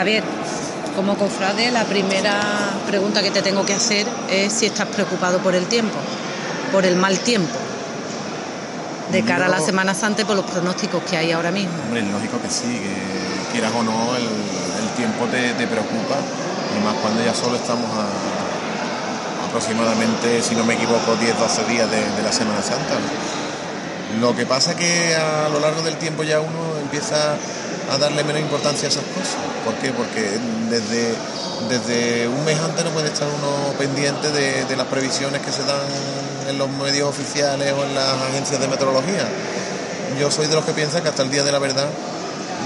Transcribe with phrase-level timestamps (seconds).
[0.00, 0.24] Javier,
[0.96, 2.40] como cofrade, la primera
[2.86, 5.98] pregunta que te tengo que hacer es si estás preocupado por el tiempo,
[6.72, 7.52] por el mal tiempo,
[9.12, 11.74] de cara a la Semana Santa y por los pronósticos que hay ahora mismo.
[11.84, 14.26] Hombre, es lógico que sí, que quieras o no, el,
[14.96, 16.16] tiempo te, preocupa,
[16.74, 22.22] y más cuando ya solo estamos a aproximadamente, si no me equivoco, 10-12 días de,
[22.22, 22.96] la Semana Santa.
[24.18, 27.36] Lo que pasa es que a lo largo del tiempo ya uno empieza
[27.90, 29.36] a darle menos importancia a esas cosas.
[29.64, 29.92] ¿Por qué?
[29.92, 30.22] Porque
[30.70, 31.14] desde,
[31.68, 35.80] desde un mes antes no puede estar uno pendiente de, las previsiones que se dan
[36.48, 39.26] en los medios oficiales o en las agencias de meteorología.
[40.18, 41.88] Yo soy de los que piensan que hasta el día de la verdad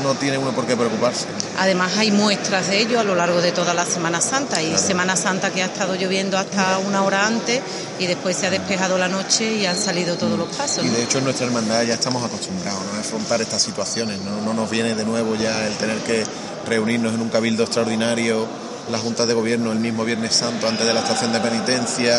[0.03, 1.27] no tiene uno por qué preocuparse.
[1.59, 5.17] Además hay muestras de ello a lo largo de toda la Semana Santa y Semana
[5.17, 7.61] Santa que ha estado lloviendo hasta una hora antes
[7.99, 10.85] y después se ha despejado la noche y han salido todos los pasos.
[10.85, 14.41] Y de hecho en nuestra hermandad ya estamos acostumbrados a afrontar estas situaciones, ¿no?
[14.41, 16.25] no nos viene de nuevo ya el tener que
[16.67, 18.47] reunirnos en un cabildo extraordinario,
[18.91, 22.19] la Junta de Gobierno el mismo Viernes Santo antes de la estación de penitencia,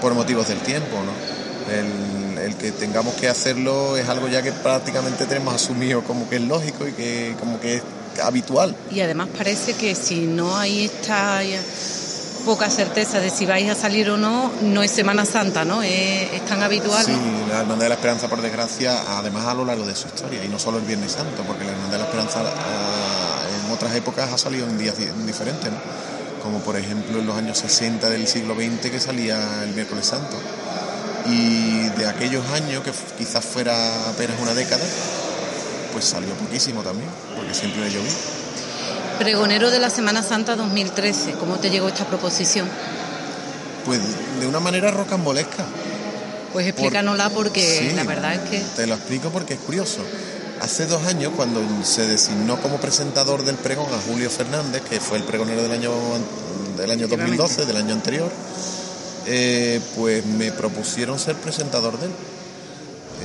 [0.00, 0.96] por motivos del tiempo.
[0.96, 1.72] ¿no?
[1.72, 2.13] El
[2.64, 6.88] que tengamos que hacerlo es algo ya que prácticamente tenemos asumido como que es lógico
[6.88, 7.82] y que como que es
[8.22, 8.74] habitual.
[8.90, 11.42] Y además parece que si no hay esta
[12.46, 15.82] poca certeza de si vais a salir o no, no es Semana Santa, ¿no?
[15.82, 17.04] Es, tan habitual.
[17.04, 17.12] Sí,
[17.50, 20.48] la Hermandad de la Esperanza, por desgracia, además a lo largo de su historia, y
[20.48, 24.32] no solo el Viernes Santo, porque la Hermandad de la Esperanza ah, en otras épocas
[24.32, 24.94] ha salido en días
[25.26, 25.78] diferentes, ¿no?
[26.42, 30.36] Como por ejemplo en los años 60 del siglo XX que salía el Miércoles Santo
[31.26, 34.84] y de aquellos años, que quizás fuera apenas una década,
[35.92, 38.10] pues salió poquísimo también, porque siempre le lloví.
[39.18, 42.68] Pregonero de la Semana Santa 2013, ¿cómo te llegó esta proposición?
[43.84, 44.00] Pues
[44.40, 45.64] de una manera rocambolesca.
[46.52, 48.60] Pues explícanosla porque la verdad es que...
[48.76, 50.00] Te lo explico porque es curioso.
[50.60, 55.18] Hace dos años, cuando se designó como presentador del pregón a Julio Fernández, que fue
[55.18, 55.92] el pregonero del año,
[56.76, 58.30] del año 2012, del año anterior,
[59.26, 62.12] eh, pues me propusieron ser presentador de él.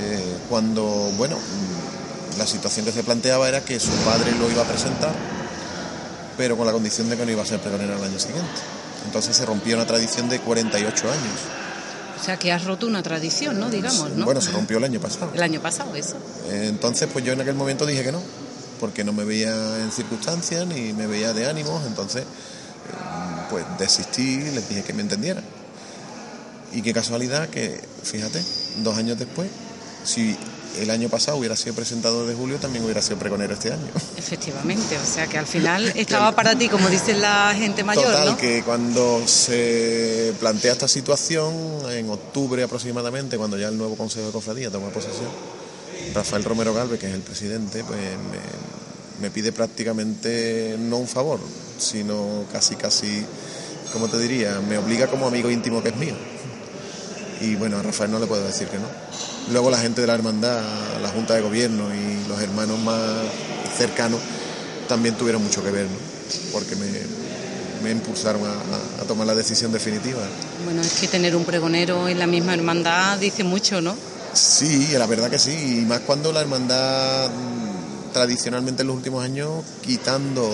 [0.02, 0.84] Eh, cuando,
[1.18, 1.38] bueno,
[2.38, 5.14] la situación que se planteaba era que su padre lo iba a presentar,
[6.38, 8.62] pero con la condición de que no iba a ser pregonero el año siguiente.
[9.06, 11.40] Entonces se rompió una tradición de 48 años.
[12.20, 13.70] O sea, que has roto una tradición, ¿no?
[13.70, 14.26] Digamos, ¿no?
[14.26, 15.32] Bueno, se rompió el año pasado.
[15.34, 16.18] El año pasado, eso.
[16.50, 18.22] entonces, pues yo en aquel momento dije que no,
[18.80, 22.26] porque no me veía en circunstancias ni me veía de ánimos, entonces, eh,
[23.50, 25.44] pues desistí y les dije que me entendieran.
[26.74, 28.42] Y qué casualidad que, fíjate,
[28.84, 29.50] dos años después,
[30.04, 30.38] si
[30.80, 33.88] el año pasado hubiera sido presentador de Julio, también hubiera sido pregonero este año.
[34.18, 38.06] Efectivamente, o sea que al final estaba para ti, como dice la gente mayor.
[38.06, 41.54] Total, que cuando se plantea esta situación,
[41.90, 45.30] en octubre aproximadamente, cuando ya el nuevo Consejo de Cofradía toma posesión,
[46.14, 51.40] Rafael Romero Galvez, que es el presidente, pues me, me pide prácticamente no un favor,
[51.78, 53.26] sino casi, casi,
[53.92, 56.16] como te diría, me obliga como amigo íntimo que es mío
[57.42, 58.88] y bueno, a Rafael no le puedo decir que no.
[59.52, 60.62] Luego la gente de la hermandad,
[61.02, 63.00] la Junta de Gobierno y los hermanos más
[63.78, 64.20] cercanos
[64.88, 66.10] también tuvieron mucho que ver, ¿no?
[66.52, 66.88] porque me,
[67.84, 70.20] me impulsaron a, tomar la decisión definitiva.
[70.66, 73.96] Bueno, es que tener un pregonero en la misma hermandad dice mucho, ¿no?
[74.34, 79.24] Sí, la verdad que sí, y más cuando la hermandad mm, tradicionalmente en los últimos
[79.24, 80.52] años, quitando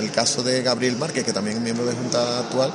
[0.00, 2.72] el caso de Gabriel Márquez, que también es miembro de Junta actual,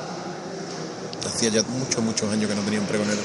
[1.26, 3.22] hacía ya muchos, muchos años que no tenía un pregonero.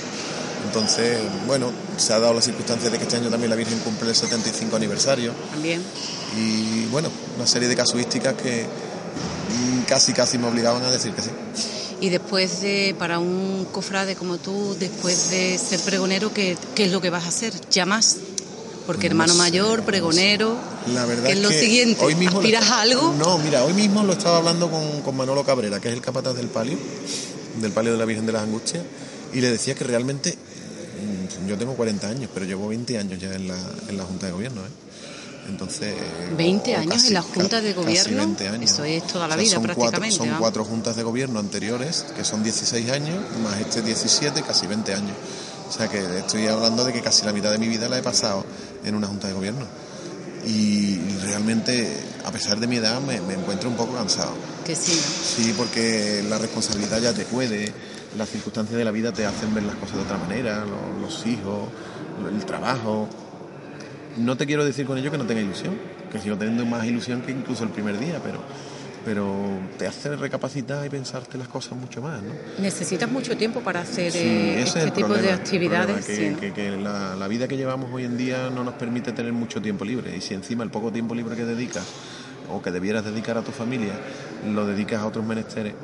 [0.67, 4.11] Entonces, bueno, se ha dado la circunstancia de que este año también la Virgen cumple
[4.11, 5.33] el 75 aniversario.
[5.51, 5.83] También.
[6.37, 8.67] Y bueno, una serie de casuísticas que
[9.89, 11.31] casi, casi me obligaban a decir que sí.
[12.01, 16.93] Y después de, para un cofrade como tú, después de ser pregonero, ¿qué, qué es
[16.93, 17.53] lo que vas a hacer?
[17.71, 18.19] ¿Ya más?
[18.87, 20.57] Porque hermano mayor, pregonero,
[20.95, 22.03] la verdad ¿qué es, lo siguiente?
[22.03, 23.15] Hoy mismo ¿Aspiras a algo?
[23.19, 26.35] No, mira, hoy mismo lo estaba hablando con, con Manolo Cabrera, que es el capataz
[26.35, 26.79] del palio,
[27.61, 28.85] del palio de la Virgen de las Angustias,
[29.35, 30.39] y le decía que realmente
[31.47, 34.33] yo tengo 40 años, pero llevo 20 años ya en la, en la Junta de
[34.33, 34.61] Gobierno.
[34.63, 34.89] ¿eh?
[35.49, 35.95] Entonces,
[36.37, 38.17] 20 años en la Junta de Gobierno.
[38.19, 38.71] 20 años.
[38.71, 40.17] Eso es toda la vida prácticamente.
[40.17, 44.95] son cuatro juntas de gobierno anteriores, que son 16 años, más este 17, casi 20
[44.95, 45.17] años.
[45.69, 48.03] O sea que estoy hablando de que casi la mitad de mi vida la he
[48.03, 48.45] pasado
[48.85, 49.67] en una junta de gobierno.
[50.47, 51.89] Y realmente,
[52.25, 54.33] a pesar de mi edad, me, me encuentro un poco cansado.
[54.65, 54.93] Que sí.
[54.93, 57.73] Sí, porque la responsabilidad ya te puede
[58.17, 60.65] las circunstancias de la vida te hacen ver las cosas de otra manera,
[61.01, 61.69] los, hijos,
[62.33, 63.09] el trabajo.
[64.17, 65.77] No te quiero decir con ello que no tenga ilusión,
[66.11, 68.41] que sigo teniendo más ilusión que incluso el primer día, pero,
[69.05, 69.35] pero
[69.77, 72.23] te hace recapacitar y pensarte las cosas mucho más.
[72.23, 72.33] ¿no?
[72.59, 76.07] Necesitas mucho tiempo para hacer eh, este tipo de actividades.
[76.07, 79.85] que, la, la, vida que llevamos hoy en día no nos permite tener mucho tiempo
[79.85, 81.85] libre y si encima el poco tiempo libre que dedicas
[82.51, 83.93] o que debieras dedicar a tu familia,
[84.47, 85.75] lo dedicas a otros menesteres,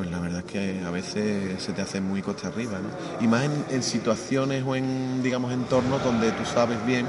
[0.00, 2.88] pues la verdad es que a veces se te hace muy coste arriba, ¿no?
[3.22, 7.04] Y más en, situaciones o en, digamos, entornos donde tú sabes bien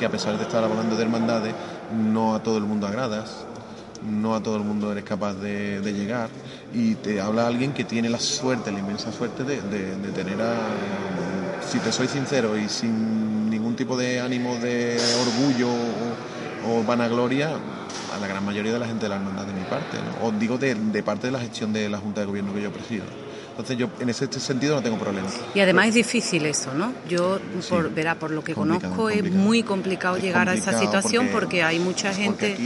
[0.00, 1.54] que a pesar de estar hablando de hermandades,
[1.96, 3.46] no a todo el mundo agradas,
[4.02, 6.28] no a todo el mundo eres capaz de, llegar
[6.72, 9.58] y te habla alguien que tiene la suerte, la inmensa suerte de,
[10.12, 10.56] tener a,
[11.64, 15.68] si te soy sincero y sin ningún tipo de ánimo de orgullo
[16.68, 17.52] o, vanagloria,
[18.14, 20.26] a la gran mayoría de la gente de la hermandad de mi parte, ¿no?
[20.28, 23.04] os digo de, parte de la gestión de la Junta de Gobierno que yo presido.
[23.50, 25.28] Entonces yo en ese sentido no tengo problema.
[25.54, 26.92] Y además es difícil eso, ¿no?
[27.08, 27.38] Yo,
[27.68, 31.78] por, verá, por lo que conozco, es muy complicado llegar a esa situación porque, hay
[31.78, 32.56] mucha gente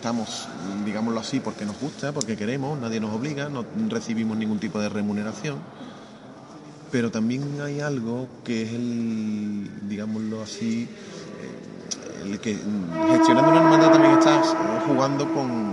[0.00, 0.48] estamos,
[0.86, 4.88] digámoslo así, porque nos gusta, porque queremos, nadie nos obliga, no recibimos ningún tipo de
[4.88, 5.58] remuneración.
[6.90, 10.88] Pero también hay algo que es el, digámoslo así,
[12.24, 13.60] eh, el que gestionando una
[14.86, 15.72] jugando con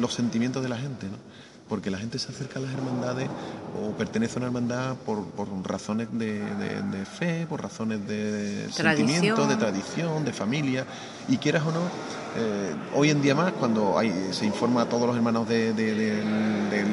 [0.00, 1.32] los sentimientos de la gente, ¿no?
[1.72, 3.30] porque la gente se acerca a las hermandades
[3.80, 5.24] o pertenece a una hermandad por,
[5.64, 6.42] razones de,
[7.18, 10.84] fe, por razones de sentimiento, de tradición, de familia,
[11.28, 11.80] y quieras o no,
[12.36, 16.22] eh, hoy en día más, cuando hay, se informa a todos los hermanos de,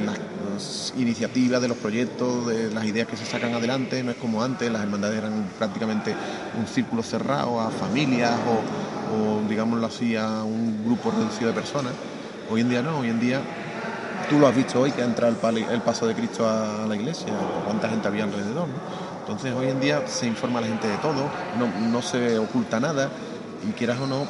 [0.05, 4.43] las iniciativas, de los proyectos, de las ideas que se sacan adelante, no es como
[4.43, 6.15] antes, las hermandades eran prácticamente
[6.57, 11.93] un círculo cerrado a familias o, o digámoslo así, a un grupo reducido de personas.
[12.49, 13.41] Hoy en día no, hoy en día
[14.29, 17.33] tú lo has visto hoy que ha entrado el, paso de Cristo a la iglesia,
[17.65, 18.67] cuánta gente había alrededor.
[19.21, 21.29] Entonces hoy en día se informa a la gente de todo,
[21.91, 23.09] no, se oculta nada
[23.67, 24.25] y quieras o no,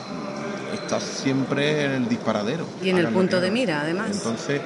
[0.73, 2.65] estás siempre en el disparadero.
[2.81, 4.11] Y en el punto de mira, además.
[4.11, 4.61] Entonces,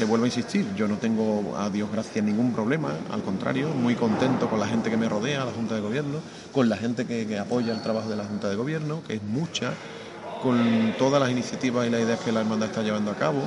[0.00, 3.96] te vuelvo a insistir, yo no tengo, a Dios gracias, ningún problema, al contrario, muy
[3.96, 6.20] contento con la gente que me rodea, la Junta de Gobierno,
[6.52, 9.74] con la gente que, apoya el trabajo de la Junta de Gobierno, que es mucha,
[10.42, 13.42] con todas las iniciativas y las ideas que la hermandad está llevando a cabo.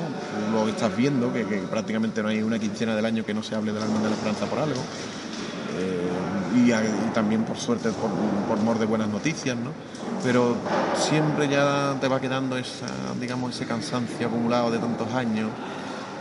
[0.52, 3.74] Lo estás viendo, que, prácticamente no hay una quincena del año que no se hable
[3.74, 4.80] de la hermandad de la esperanza por algo.
[5.80, 8.12] Eh, y, también por suerte, por,
[8.48, 9.72] por mor de buenas noticias, ¿no?
[10.24, 10.56] Pero
[10.96, 12.86] siempre ya te va quedando esa,
[13.20, 15.50] digamos, ese cansancio acumulado de tantos años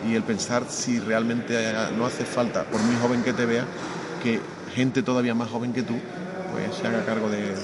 [0.08, 3.64] y el pensar si realmente no hace falta, por muy joven que te vea,
[4.22, 4.40] que
[4.74, 5.94] gente todavía más joven que tú
[6.52, 7.54] pues se haga cargo de,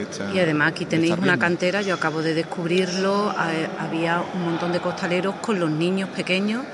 [0.00, 0.32] esta.
[0.32, 3.32] Y además aquí tenéis una cantera, yo acabo de descubrirlo,
[3.78, 6.64] había un montón de costaleros con los niños pequeños,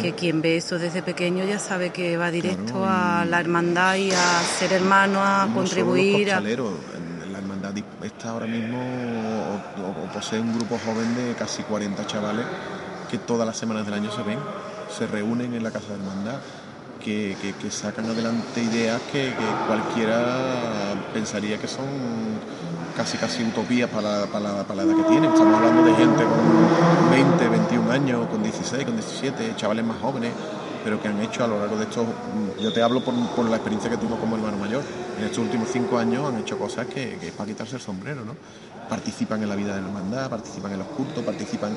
[0.00, 4.12] que quien ve eso desde pequeño ya sabe que va directo a la hermandad y
[4.12, 6.32] a ser hermano, a contribuir.
[6.32, 6.40] a...
[6.40, 7.74] la hermandad
[8.04, 12.46] está ahora mismo o, posee un grupo joven de casi 40 chavales
[13.10, 14.38] que todas las semanas del año se ven,
[14.96, 16.38] se reúnen en la casa de hermandad
[17.06, 19.32] que, sacan adelante ideas que,
[19.66, 21.86] cualquiera pensaría que son
[22.96, 25.30] casi casi utopías para, para, para, la edad que tienen.
[25.30, 30.32] Estamos hablando de gente con 20, 21 años, con 16, con 17, chavales más jóvenes,
[30.82, 32.06] pero que han hecho a lo largo de estos,
[32.60, 34.82] yo te hablo por, por la experiencia que tengo como hermano mayor,
[35.18, 38.24] en estos últimos cinco años han hecho cosas que, que es para quitarse el sombrero,
[38.24, 38.34] ¿no?
[38.88, 41.76] Participan en la vida de la hermandad, participan en los cultos, participan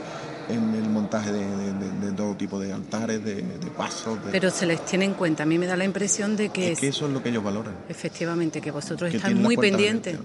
[0.50, 3.44] en el montaje de, todo tipo de altares, de,
[3.78, 4.18] pasos.
[4.32, 5.44] Pero se les tiene en cuenta.
[5.44, 6.74] A mí me da la impresión de que...
[6.74, 7.76] Es que eso es lo que ellos valoran.
[7.88, 10.18] Efectivamente, que vosotros estáis muy pendientes.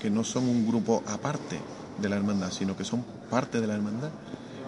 [0.00, 1.58] Que no son un grupo aparte
[1.98, 4.10] de la hermandad, sino que son parte de la hermandad.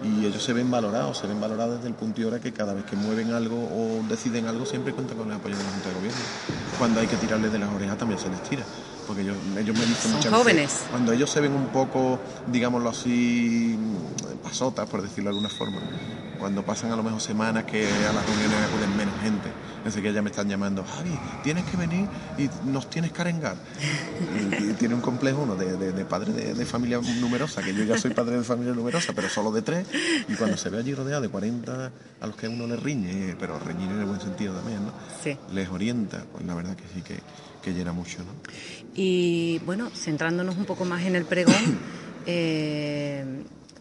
[0.03, 2.73] Y ellos se ven valorados, se ven valorados desde el punto y hora que cada
[2.73, 5.89] vez que mueven algo o deciden algo siempre cuentan con el apoyo de la Junta
[5.89, 6.21] de Gobierno.
[6.77, 8.63] Cuando hay que tirarles de las orejas también se les tira
[9.05, 10.83] porque ellos, ellos me dicen muchas jóvenes.
[10.89, 13.77] cuando ellos se ven un poco, digámoslo así,
[14.43, 15.77] pasotas, por decirlo de alguna forma,
[16.39, 19.49] cuando pasan a lo mejor semanas que a las reuniones acuden menos gente,
[19.85, 21.11] desde que ya me están llamando, Javi,
[21.43, 22.07] tienes que venir
[22.39, 23.55] y nos tienes que arengar.
[24.59, 28.11] Y, tiene un complejo uno de, de, padre de, familia numerosa, que yo ya soy
[28.11, 29.87] padre de familia numerosa, pero solo de tres,
[30.27, 33.59] y cuando se ve allí rodeado de 40 a los que uno le riñe, pero
[33.59, 34.91] reñir en el buen sentido también, ¿no?
[35.23, 35.37] Sí.
[35.53, 37.19] Les orienta, pues la verdad que sí que,
[37.61, 38.31] que llena mucho, ¿no?
[38.95, 41.79] Y bueno, centrándonos un poco más en el pregón,
[42.25, 43.23] eh,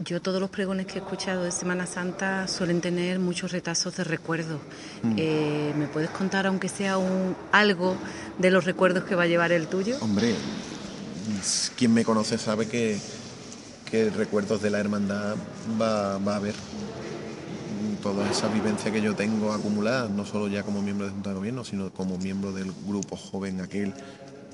[0.00, 4.04] yo todos los pregones que he escuchado de Semana Santa suelen tener muchos retazos de
[4.04, 4.60] recuerdos.
[5.02, 5.14] Mm.
[5.16, 7.96] Eh, ¿Me puedes contar, aunque sea un algo,
[8.38, 9.96] de los recuerdos que va a llevar el tuyo?
[10.00, 10.34] Hombre,
[11.76, 12.98] quien me conoce sabe que,
[13.88, 15.36] que recuerdos de la hermandad
[15.80, 16.54] va, va a haber
[18.02, 21.36] toda esa vivencia que yo tengo acumulada, no solo ya como miembro de Junta de
[21.36, 23.94] Gobierno, sino como miembro del grupo joven aquel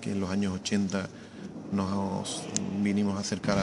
[0.01, 1.09] que en los años 80
[1.73, 2.43] nos
[2.83, 3.59] vinimos a acercar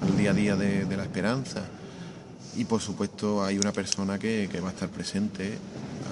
[0.00, 1.62] al día a día de, la esperanza.
[2.56, 5.58] Y por supuesto hay una persona que, va a estar presente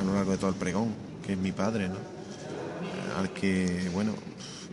[0.00, 1.96] a lo largo de todo el pregón, que es mi padre, ¿no?
[3.18, 4.12] al que, bueno,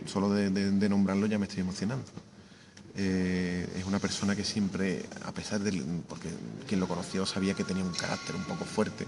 [0.06, 2.04] solo de, nombrarlo ya me estoy emocionando.
[2.96, 6.28] eh, es una persona que siempre, a pesar de, porque
[6.68, 9.06] quien lo conoció sabía que tenía un carácter un poco fuerte,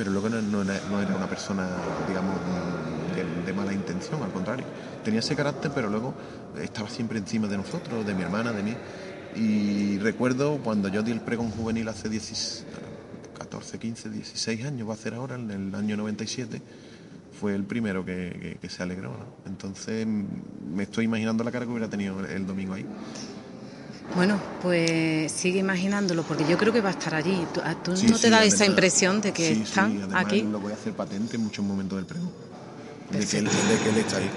[0.00, 1.68] pero luego no, era, una persona,
[2.08, 2.34] digamos,
[3.44, 4.64] de, mala intención, al contrario.
[5.04, 6.14] Tenía ese carácter, pero luego
[6.58, 8.74] estaba siempre encima de nosotros, de mi hermana, de mí.
[9.36, 12.08] Y recuerdo cuando yo di el pregón juvenil hace
[13.38, 16.60] 14, 15, 16 años, va a ser ahora, en el año 97,
[17.40, 19.14] fue el primero que, se alegró.
[19.46, 22.86] Entonces me estoy imaginando la cara que hubiera tenido el domingo ahí.
[24.14, 27.46] Bueno, pues sigue imaginándolo, porque yo creo que va a estar allí.
[27.54, 30.42] ¿Tú, ah, no te da esa impresión de que están aquí?
[30.42, 32.30] Lo voy a hacer patente en muchos momentos del pregón,
[33.10, 33.46] de que, él,
[33.96, 34.30] está ahí.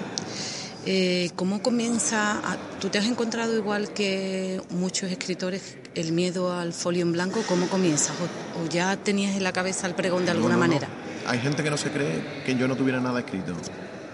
[0.86, 2.40] Eh, ¿Cómo comienza?
[2.80, 7.40] ¿Tú te has encontrado igual que muchos escritores el miedo al folio en blanco?
[7.48, 8.12] ¿Cómo comienza?
[8.60, 10.88] ¿O, ya tenías en la cabeza el pregón de alguna manera?
[11.26, 13.54] hay gente que no se cree que yo no tuviera nada escrito.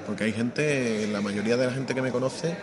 [0.07, 2.57] Porque hay gente, la mayoría de la gente que me conoce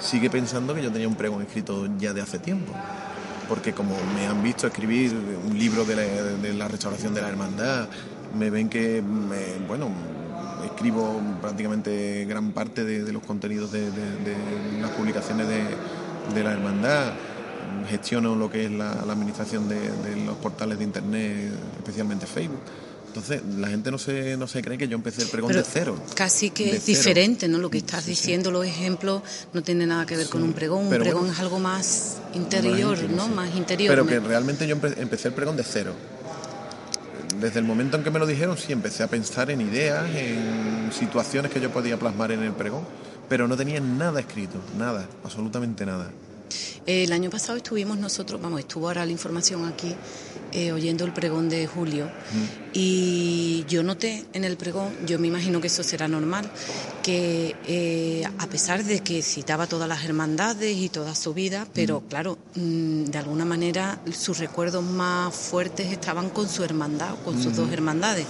[0.00, 2.72] sigue pensando que yo tenía un pregón escrito ya de hace tiempo.
[3.48, 5.14] Porque como me han visto escribir
[5.46, 7.88] un libro de la, restauración de la hermandad,
[8.36, 9.02] me ven que,
[9.66, 9.90] bueno,
[10.76, 13.90] escribo prácticamente gran parte de, los contenidos de,
[14.80, 17.14] las publicaciones de, la hermandad,
[17.88, 19.80] gestiono lo que es la administración de,
[20.26, 22.60] los portales de internet, especialmente Facebook.
[23.08, 25.96] Entonces, la gente no se, no se cree que yo empecé el pregón de cero.
[26.14, 27.56] Casi que es diferente, ¿no?
[27.56, 29.22] Lo que estás diciendo, los ejemplos,
[29.54, 30.88] no tiene nada que ver con un pregón.
[30.88, 33.26] Un pregón es algo más interior, ¿no?
[33.28, 33.94] Más interior.
[33.94, 35.94] Pero que realmente yo empecé el pregón de cero.
[37.40, 40.90] Desde el momento en que me lo dijeron, sí, empecé a pensar en ideas, en
[40.92, 42.84] situaciones que yo podía plasmar en el pregón,
[43.28, 46.10] pero no tenía nada escrito, nada, absolutamente nada.
[46.86, 49.94] El año pasado estuvimos nosotros, vamos, estuvo ahora la información aquí,
[50.52, 52.08] eh, oyendo el pregón de Julio,
[52.72, 56.48] y yo noté en el pregón, yo me imagino que eso será normal,
[57.02, 62.02] que eh, a pesar de que citaba todas las hermandades y toda su vida, pero
[62.08, 67.54] claro, mm, de alguna manera sus recuerdos más fuertes estaban con su hermandad, con sus
[67.54, 68.26] dos hermandades.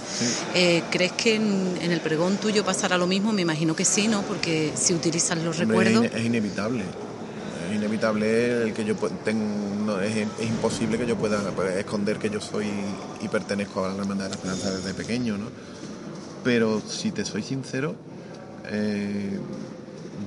[0.53, 3.33] Eh, ¿Crees que en, el pregón tuyo pasará lo mismo?
[3.33, 4.21] Me imagino que sí, ¿no?
[4.23, 6.05] Porque si utilizas los recuerdos...
[6.05, 7.06] es inevitable es inevitable
[7.83, 11.39] el que yo tengo, es, imposible que yo pueda
[11.79, 12.65] esconder que yo soy
[13.21, 15.45] y pertenezco a la Hermandad de la Esperanza desde pequeño, ¿no?
[16.43, 17.95] Pero si te soy sincero,
[18.69, 19.39] eh,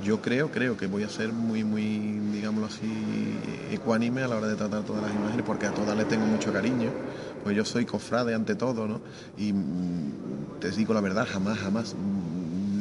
[0.04, 1.84] yo creo, creo que voy a ser muy, muy,
[2.32, 2.88] digámoslo así,
[3.72, 6.52] ecuánime a la hora de tratar todas las imágenes, porque a todas les tengo mucho
[6.52, 6.90] cariño,
[7.42, 9.00] pues yo soy cofrade ante todo, ¿no?
[9.38, 11.94] Y mm, te digo la verdad, jamás, jamás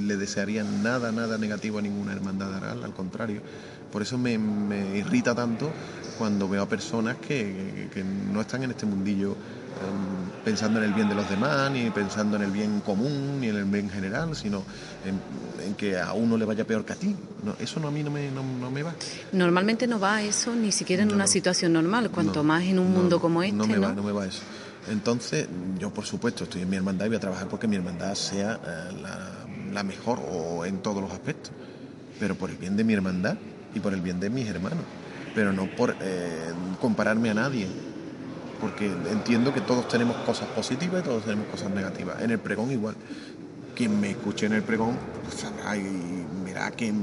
[0.09, 3.41] le desearía nada, nada negativo a ninguna hermandad aral, al contrario.
[3.91, 4.33] Por eso me,
[4.97, 5.71] irrita tanto
[6.17, 7.87] cuando veo a personas que,
[8.33, 12.35] no están en este mundillo em, pensando en el bien de los demás, ni pensando
[12.35, 14.63] en el bien común, ni en el bien general, sino
[15.05, 17.15] en, que a uno le vaya peor que a ti.
[17.59, 18.93] eso no, a mí no me, no, me va.
[19.31, 23.21] Normalmente no va eso ni siquiera en una situación normal, cuanto más en un mundo
[23.21, 23.55] como este.
[23.55, 24.41] No me va, no me va eso.
[24.89, 25.47] Entonces,
[25.77, 28.59] yo por supuesto estoy en mi hermandad y voy a trabajar porque mi hermandad sea
[28.65, 29.38] eh, la,
[29.73, 31.51] la mejor o en todos los aspectos.
[32.19, 33.37] Pero por el bien de mi hermandad,
[33.73, 34.83] y por el bien de mis hermanos,
[35.35, 37.67] pero no por eh, compararme a nadie,
[38.59, 42.21] porque entiendo que todos tenemos cosas positivas y todos tenemos cosas negativas.
[42.21, 42.95] En el pregón igual.
[43.75, 46.93] Quien me escuche en el pregón pues sabrá y verá que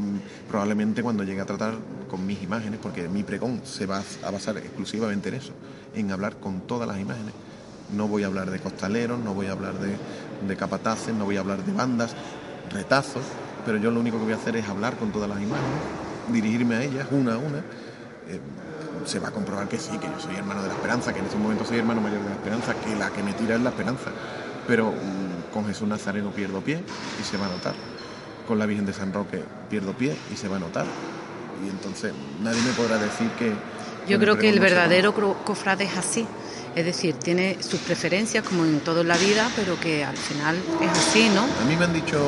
[0.47, 1.75] probablemente cuando llegue a tratar
[2.11, 5.53] con mis imágenes, porque mi pregón se va a basar exclusivamente en eso,
[5.95, 7.33] en hablar con todas las imágenes.
[7.97, 9.97] No voy a hablar de costaleros, no voy a hablar de,
[10.47, 12.15] de capataces, no voy a hablar de bandas,
[12.71, 13.23] retazos,
[13.65, 16.77] pero yo lo único que voy a hacer es hablar con todas las imágenes dirigirme
[16.77, 18.41] a ellas una a una, eh,
[19.05, 21.27] se va a comprobar que sí, que yo soy hermano de la esperanza, que en
[21.27, 23.71] ese momento soy hermano mayor de la esperanza, que la que me tira es la
[23.71, 24.11] esperanza.
[24.67, 26.83] Pero mm, con Jesús Nazareno pierdo pie
[27.21, 27.75] y se va a notar.
[28.49, 30.87] Con la Virgen de San Roque pierdo pie y se va a notar.
[31.65, 33.53] Y entonces nadie me podrá decir que...
[34.09, 36.27] Yo creo que el verdadero cofrade es así
[36.77, 40.57] es decir, tiene sus preferencias como en todo en la vida, pero que al final
[40.83, 41.45] es así, ¿no?
[41.45, 42.21] A mí me han dicho,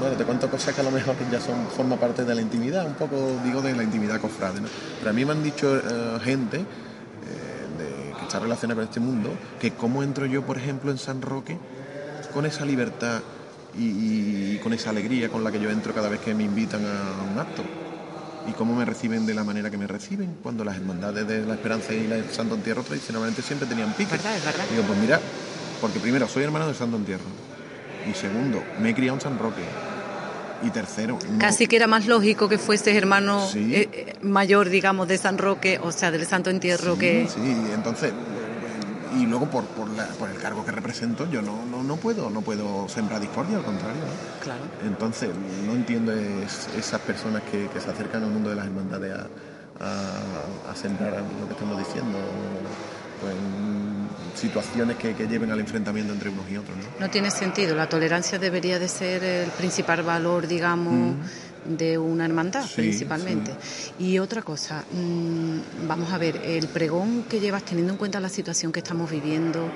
[0.00, 2.86] bueno, te cuento cosas que a lo mejor ya son forma parte de la intimidad,
[2.86, 4.68] un poco digo de la intimidad cofrade, ¿no?
[4.98, 9.30] Pero a mí me han dicho eh, gente eh, que está relacionada con este mundo,
[9.60, 11.58] que cómo entro yo, por ejemplo, en San Roque
[12.32, 13.20] con esa libertad
[13.78, 17.30] y con esa alegría con la que yo entro cada vez que me invitan a
[17.30, 17.62] un acto
[18.48, 21.54] y cómo me reciben de la manera que me reciben, cuando las hermandades de la
[21.54, 24.14] Esperanza y la Santo Entierro tradicionalmente siempre tenían pique.
[24.14, 24.64] Es verdad, es verdad.
[24.70, 25.20] Digo, pues mira,
[25.80, 27.24] porque primero soy hermano de Santo Entierro
[28.08, 29.62] y segundo, me he criado en San Roque.
[30.62, 31.18] Y tercero...
[31.38, 35.80] Casi que era más lógico que fueses hermano eh, eh, mayor, digamos, de San Roque,
[35.82, 37.26] o sea, del Santo Entierro que...
[37.32, 37.40] Sí,
[37.74, 38.12] entonces
[39.18, 43.20] y luego por, por, el cargo que represento yo no, no, puedo no puedo sembrar
[43.20, 44.02] discordia al contrario
[44.42, 45.30] claro entonces
[45.66, 49.26] no entiendo esas personas que, se acercan al mundo de las hermandades a,
[50.70, 52.18] a centrar lo que estamos diciendo,
[53.20, 53.34] pues,
[54.34, 56.76] situaciones que, lleven al enfrentamiento entre unos y otros.
[56.76, 56.84] ¿no?
[56.98, 61.14] no tiene sentido, la tolerancia debería de ser el principal valor, digamos
[61.64, 63.52] de una hermandad principalmente.
[63.98, 68.28] Y otra cosa, mm, vamos a ver, el pregón que llevas teniendo en cuenta la
[68.28, 69.70] situación que estamos viviendo,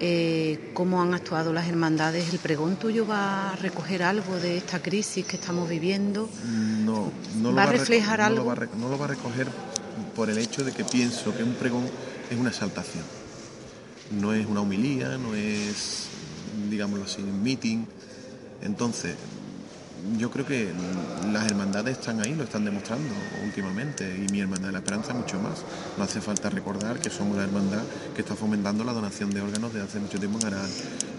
[0.00, 4.80] eh, cómo han actuado las hermandades, ¿el pregón tuyo va a recoger algo de esta
[4.80, 6.28] crisis que estamos viviendo?
[6.44, 8.54] No, no lo va a reflejar algo.
[8.78, 9.48] No lo va a recoger
[10.14, 11.84] por el hecho de que pienso que un pregón
[12.30, 13.04] es una exaltación.
[14.10, 16.06] No es una humilía, no es,
[16.70, 17.84] digámoslo así, un meeting.
[18.62, 19.16] Entonces,
[20.18, 20.70] yo creo que
[21.32, 25.38] las hermandades están ahí, lo están demostrando últimamente, y mi hermandad de la esperanza mucho
[25.38, 25.62] más.
[25.96, 27.82] No hace falta recordar que somos la hermandad
[28.14, 30.70] que está fomentando la donación de órganos desde hace mucho tiempo en Aral.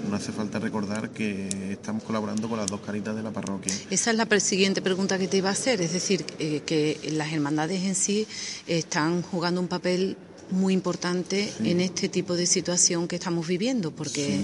[0.09, 3.73] No hace falta recordar que estamos colaborando con las dos caritas de la parroquia.
[3.89, 7.33] Esa es la siguiente pregunta que te iba a hacer, es decir, eh, que las
[7.33, 8.27] hermandades en sí
[8.67, 10.17] están jugando un papel
[10.51, 14.39] muy importante en este tipo de situación que estamos viviendo, porque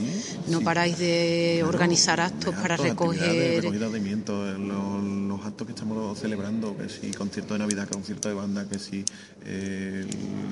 [0.47, 3.63] no paráis de organizar actos para recoger.
[3.63, 9.03] los, actos que estamos celebrando, que si concierto de Navidad, concierto de banda, que si,
[9.45, 10.05] eh,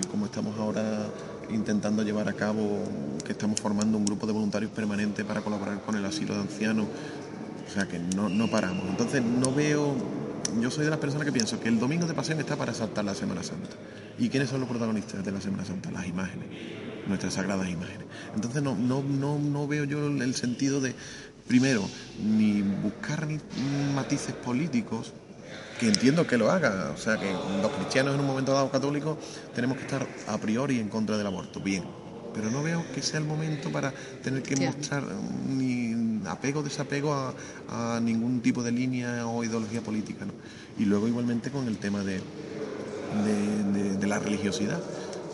[0.09, 1.07] como estamos ahora
[1.49, 2.83] intentando llevar a cabo,
[3.25, 6.85] que estamos formando un grupo de voluntarios permanentes para colaborar con el asilo de ancianos,
[7.67, 8.87] o sea que no, no paramos.
[8.89, 9.95] Entonces no veo
[10.59, 13.05] yo soy de las personas que pienso que el domingo de pasión está para saltar
[13.05, 13.75] la Semana Santa.
[14.17, 15.91] ¿Y quiénes son los protagonistas de la Semana Santa?
[15.91, 16.47] Las imágenes,
[17.07, 18.05] nuestras sagradas imágenes.
[18.35, 20.93] Entonces no, no, no, no veo yo el sentido de,
[21.47, 21.87] primero,
[22.23, 23.39] ni buscar ni
[23.93, 25.13] matices políticos,
[25.79, 26.91] que entiendo que lo haga.
[26.93, 29.17] O sea, que los cristianos en un momento dado católicos
[29.55, 31.59] tenemos que estar a priori en contra del aborto.
[31.59, 31.83] Bien,
[32.33, 33.93] pero no veo que sea el momento para
[34.23, 35.03] tener que mostrar
[35.47, 37.13] ni apego o desapego
[37.69, 40.25] a, ningún tipo de línea o ideología política.
[40.77, 42.21] Y luego igualmente con el tema de,
[43.99, 44.81] de, la religiosidad.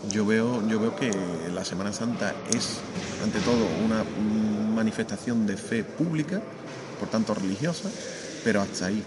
[0.09, 1.11] Yo veo, yo veo que
[1.53, 2.79] la Semana Santa es,
[3.23, 4.03] ante todo, una
[4.75, 6.41] manifestación de fe pública,
[6.99, 7.89] por tanto religiosa,
[8.43, 9.03] pero hasta ahí.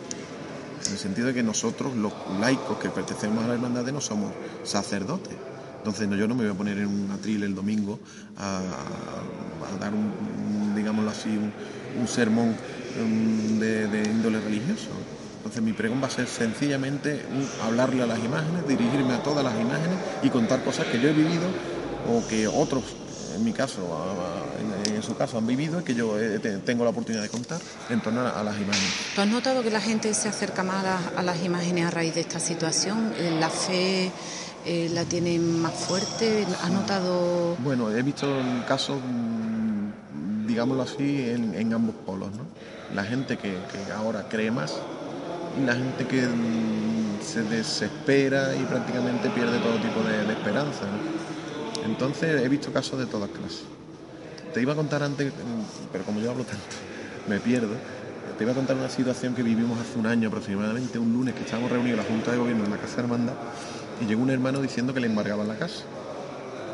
[0.86, 4.32] En el sentido de que nosotros, los laicos que pertenecemos a la hermandad, no somos
[4.64, 5.36] sacerdotes
[5.78, 7.98] entonces yo no me voy a poner en un atril el domingo
[8.36, 8.60] a,
[9.80, 12.54] dar un, digámoslo así, un, sermón
[13.00, 14.88] um, de, índole religioso.
[15.38, 17.22] Entonces mi pregón va a ser sencillamente
[17.64, 21.12] hablarle a las imágenes, dirigirme a todas las imágenes y contar cosas que yo he
[21.12, 21.46] vivido
[22.12, 22.82] o que otros,
[23.36, 23.80] en mi caso,
[24.92, 26.16] en, su caso, han vivido y que yo
[26.64, 28.90] tengo la oportunidad de contar en torno a, las imágenes.
[29.14, 32.14] ¿Tú has notado que la gente se acerca más a, a las imágenes a raíz
[32.14, 33.14] de esta situación?
[33.38, 34.10] La fe
[34.68, 36.46] eh, la tienen más fuerte?
[36.62, 37.56] ¿Has notado...?
[37.64, 38.28] Bueno, he visto
[38.66, 42.28] casos, mm, digámoslo así, en, ambos polos.
[42.32, 42.42] ¿no?
[42.94, 43.56] La gente que,
[43.96, 44.76] ahora cree más
[45.58, 50.84] y la gente que mm, se desespera y prácticamente pierde todo tipo de, esperanza.
[51.86, 53.62] Entonces he visto casos de todas clases.
[54.52, 56.76] Te iba a contar antes, mm, pero como yo hablo tanto,
[57.26, 57.74] me pierdo.
[58.36, 61.40] Te iba a contar una situación que vivimos hace un año aproximadamente, un lunes que
[61.40, 63.34] estábamos reunidos la Junta de Gobierno en la Casa Hermandad
[64.00, 65.84] y llegó un hermano diciendo que le embargaban la casa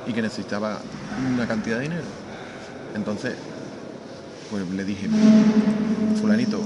[0.06, 0.78] y que necesitaba
[1.34, 2.04] una cantidad de dinero.
[2.94, 3.34] Entonces,
[4.50, 5.08] pues le dije,
[6.20, 6.60] fulanito,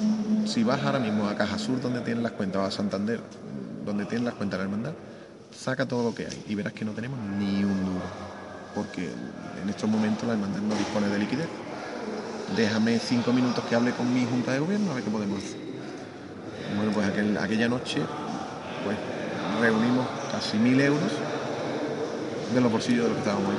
[0.45, 3.21] si vas ahora mismo a Caja Sur donde tienen las cuentas, o a Santander
[3.85, 4.93] donde tienen las cuentas de la hermandad,
[5.57, 8.05] saca todo lo que hay y verás que no tenemos ni un duro.
[8.75, 9.09] Porque
[9.63, 11.49] en estos momentos la hermandad no dispone de liquidez.
[12.57, 15.59] Déjame cinco minutos que hable con mi junta de gobierno a ver qué podemos hacer.
[16.77, 17.09] Bueno, pues
[17.41, 18.03] aquella noche,
[18.85, 18.97] pues
[19.61, 21.11] reunimos casi mil euros
[22.55, 23.59] de los bolsillos de los que estábamos ahí.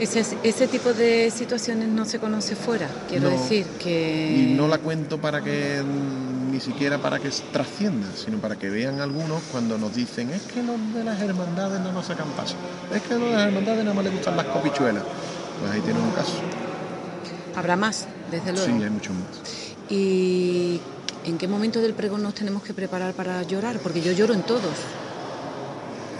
[0.00, 4.34] Ese, ese tipo de situaciones no se conoce fuera, quiero decir que...
[4.34, 5.82] Y no la cuento para que
[6.50, 10.62] ni siquiera para que trascienda, sino para que vean algunos cuando nos dicen es que
[10.62, 12.56] los de las hermandades no nos sacan paso,
[12.94, 15.04] es que los de las hermandades nada más les gustan las copichuelas.
[15.60, 16.32] Pues ahí tienen un caso.
[17.54, 18.66] Habrá más, desde luego.
[18.66, 19.74] Sí, hay mucho más.
[19.90, 20.80] ¿Y
[21.30, 23.78] ¿En qué momento del pregón nos tenemos que preparar para llorar?
[23.78, 24.74] Porque yo lloro en todos.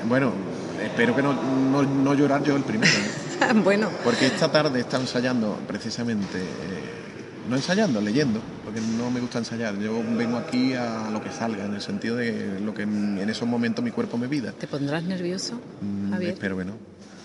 [0.09, 0.33] Bueno,
[0.81, 2.93] espero que no, llorar yo el primero.
[3.65, 3.91] bueno.
[4.05, 9.77] Porque esta tarde está ensayando precisamente, eh, no ensayando, leyendo, porque no me gusta ensayar.
[9.81, 13.49] Yo vengo aquí a lo que salga, en el sentido de lo que en, esos
[13.49, 14.53] momentos mi cuerpo me pida.
[14.53, 16.35] ¿Te pondrás nervioso, mm, Javier?
[16.35, 16.75] espero que no.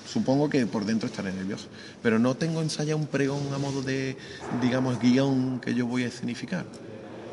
[0.08, 1.68] Supongo que por dentro estaré nervioso.
[2.02, 4.18] Pero no tengo ensayado un pregón a modo de,
[4.60, 6.66] digamos, guion que yo voy a escenificar.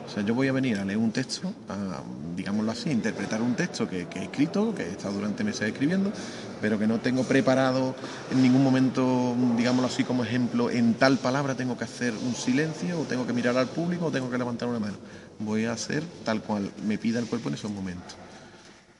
[0.06, 2.02] O sea, yo voy a venir a leer un texto, a,
[2.36, 6.12] digámoslo así, interpretar un texto que, he escrito, que he estado durante meses escribiendo,
[6.60, 7.94] pero que no tengo preparado
[8.30, 13.00] en ningún momento, digámoslo así como ejemplo, en tal palabra tengo que hacer un silencio,
[13.00, 14.96] o tengo que mirar al público, o tengo que levantar una mano.
[15.38, 18.16] Voy a hacer tal cual me pida el cuerpo en esos momentos.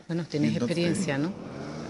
[0.08, 1.32] Bueno, tienes experiencia, ¿no?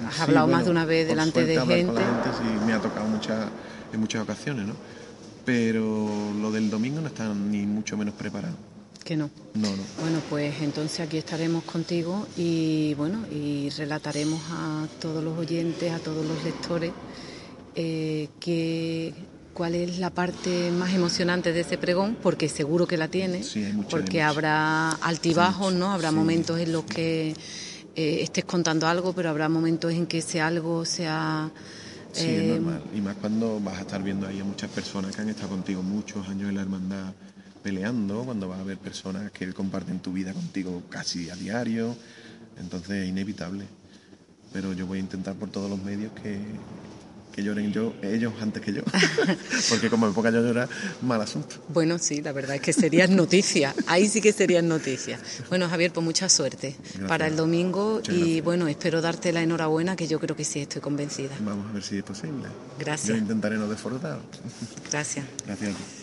[0.07, 1.87] Has hablado más de una vez delante de gente.
[1.87, 3.47] Con la gente sí, me ha tocado muchas,
[3.93, 4.75] en muchas ocasiones, ¿no?
[5.45, 6.09] Pero
[6.41, 8.72] lo del domingo no está ni mucho menos preparado.
[9.05, 9.31] Que no.
[9.55, 9.83] No, no.
[10.01, 15.99] Bueno, pues entonces aquí estaremos contigo y bueno, y relataremos a todos los oyentes, a
[15.99, 16.93] todos los lectores,
[17.75, 19.13] eh, que,
[19.55, 23.67] cuál es la parte más emocionante de ese pregón, porque seguro que la tiene, Sí,
[23.91, 25.93] porque habrá altibajos, ¿no?
[25.93, 26.15] Habrá sí.
[26.15, 27.35] momentos en los que
[27.95, 31.51] eh, estés contando algo, pero habrá momentos en que ese algo sea...
[32.13, 32.83] Sí, eh, es normal.
[32.95, 35.83] Y más cuando vas a estar viendo ahí a muchas personas que han estado contigo
[35.83, 37.13] muchos años en la hermandad
[37.63, 41.97] peleando, cuando vas a ver personas que comparten tu vida contigo casi a diario.
[42.59, 43.65] Entonces es inevitable.
[44.53, 46.39] Pero yo voy a intentar por todos los medios que,
[47.33, 48.83] que lloren yo, ellos antes que yo.
[49.71, 50.69] Porque como me ponga yo a llorar,
[51.01, 51.57] mal asunto.
[51.69, 53.75] Bueno, sí, la verdad es que serían noticias.
[53.87, 55.21] Ahí sí que serían noticias.
[55.49, 56.77] Bueno, Javier, pues mucha suerte
[57.09, 58.45] para el domingo Muchas y gracias.
[58.45, 61.35] bueno, espero darte la enhorabuena, que yo creo que sí estoy convencida.
[61.41, 62.49] Vamos a ver si es posible.
[62.79, 63.09] Gracias.
[63.09, 64.21] Yo intentaré no defraudar.
[64.91, 65.25] Gracias.
[65.47, 66.02] Gracias a ti.